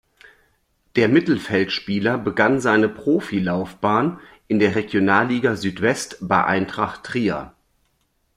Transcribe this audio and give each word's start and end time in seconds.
Der 0.95 1.07
Mittelfeldspieler 1.09 2.17
begann 2.17 2.59
seine 2.59 2.89
Profilaufbahn 2.89 4.19
in 4.47 4.57
der 4.57 4.73
Regionalliga 4.75 5.55
Südwest 5.55 6.17
bei 6.21 6.43
Eintracht 6.43 7.03
Trier. 7.03 7.53